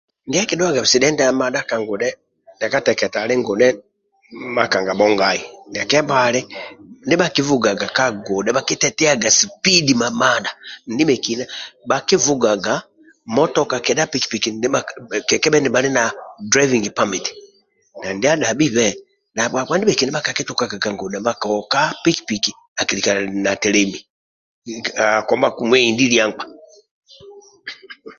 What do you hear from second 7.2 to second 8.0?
kivugaga